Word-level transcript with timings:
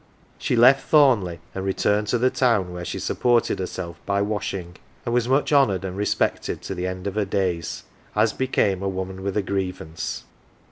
She 0.39 0.55
left 0.55 0.87
Thornleigh 0.89 1.37
and 1.53 1.63
returned 1.63 2.07
to 2.07 2.17
the 2.17 2.31
town, 2.31 2.73
where 2.73 2.83
she 2.83 2.97
supported 2.97 3.59
herself 3.59 4.01
by 4.07 4.19
washing, 4.23 4.77
and 5.05 5.13
was 5.13 5.29
much 5.29 5.53
honoured 5.53 5.85
and 5.85 5.95
respected 5.95 6.63
to 6.63 6.73
the 6.73 6.87
end 6.87 7.05
of 7.05 7.13
her 7.13 7.23
days, 7.25 7.83
as 8.15 8.33
became 8.33 8.81
a 8.81 8.89
woman 8.89 9.21
with 9.21 9.37
a 9.37 9.43
grievance. 9.43 10.23